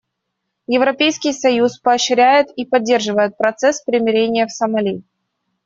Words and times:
Европейский 0.65 1.31
союз 1.31 1.77
поощряет 1.77 2.47
и 2.55 2.65
поддерживает 2.65 3.37
процесс 3.37 3.83
примирения 3.83 4.47
в 4.47 4.51
Сомали. 4.51 5.03